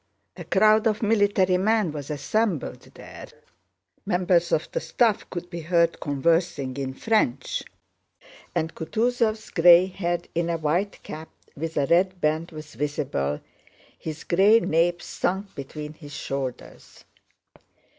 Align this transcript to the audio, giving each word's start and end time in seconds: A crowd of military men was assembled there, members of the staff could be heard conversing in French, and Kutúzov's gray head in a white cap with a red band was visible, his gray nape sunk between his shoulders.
A 0.35 0.43
crowd 0.43 0.87
of 0.87 1.03
military 1.03 1.59
men 1.59 1.91
was 1.91 2.09
assembled 2.09 2.81
there, 2.95 3.27
members 4.03 4.51
of 4.51 4.67
the 4.71 4.79
staff 4.79 5.29
could 5.29 5.47
be 5.51 5.61
heard 5.61 5.99
conversing 5.99 6.75
in 6.77 6.95
French, 6.95 7.61
and 8.55 8.73
Kutúzov's 8.73 9.51
gray 9.51 9.85
head 9.85 10.27
in 10.33 10.49
a 10.49 10.57
white 10.57 11.03
cap 11.03 11.29
with 11.55 11.77
a 11.77 11.85
red 11.85 12.19
band 12.19 12.49
was 12.49 12.73
visible, 12.73 13.41
his 13.99 14.23
gray 14.23 14.59
nape 14.59 15.03
sunk 15.03 15.53
between 15.53 15.93
his 15.93 16.13
shoulders. 16.13 17.05